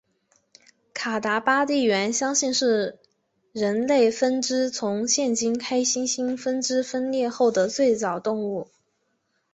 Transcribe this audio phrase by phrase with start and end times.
[0.95, 2.97] 卡达巴地猿相信是
[3.51, 8.67] 人类分支从现今黑猩猩分支分裂后的最早动物。